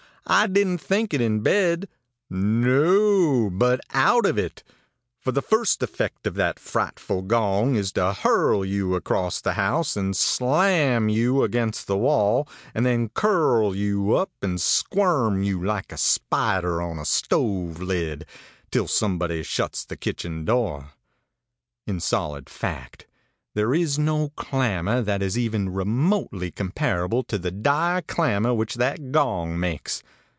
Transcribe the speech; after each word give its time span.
I 0.27 0.47
didn't 0.47 0.77
think 0.77 1.13
it 1.13 1.19
in 1.19 1.41
bed 1.41 1.89
no, 2.29 3.49
but 3.49 3.81
out 3.89 4.25
of 4.25 4.37
it 4.37 4.63
for 5.19 5.31
the 5.33 5.41
first 5.41 5.81
effect 5.83 6.25
of 6.27 6.35
that 6.35 6.57
frightful 6.59 7.23
gong 7.23 7.75
is 7.75 7.91
to 7.93 8.13
hurl 8.13 8.63
you 8.63 8.95
across 8.95 9.41
the 9.41 9.53
house, 9.53 9.97
and 9.97 10.15
slam 10.15 11.09
you 11.09 11.41
against 11.43 11.85
the 11.87 11.97
wall, 11.97 12.47
and 12.73 12.85
then 12.85 13.09
curl 13.09 13.75
you 13.75 14.15
up, 14.15 14.31
and 14.43 14.61
squirm 14.61 15.43
you 15.43 15.61
like 15.61 15.91
a 15.91 15.97
spider 15.97 16.81
on 16.81 16.97
a 16.97 17.03
stove 17.05 17.81
lid, 17.81 18.25
till 18.69 18.87
somebody 18.87 19.41
shuts 19.43 19.83
the 19.83 19.97
kitchen 19.97 20.45
door. 20.45 20.91
In 21.85 21.99
solid 21.99 22.47
fact, 22.47 23.05
there 23.53 23.73
is 23.73 23.99
no 23.99 24.29
clamor 24.37 25.01
that 25.01 25.21
is 25.21 25.37
even 25.37 25.73
remotely 25.73 26.51
comparable 26.51 27.21
to 27.23 27.37
the 27.37 27.51
dire 27.51 28.01
clamor 28.01 28.53
which 28.53 28.75
that 28.75 29.11
gong 29.11 29.59
makes. 29.59 30.01